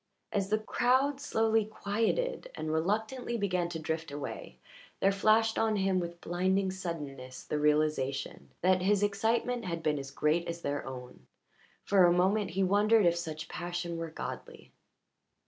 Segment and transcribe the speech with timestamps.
[0.31, 4.57] As the crowd slowly quieted and reluctantly began to drift away
[4.99, 10.09] there flashed on him with blinding suddenness the realization that his excitement had been as
[10.09, 11.27] great as their own;
[11.83, 14.73] for a moment he wondered if such passion were godly.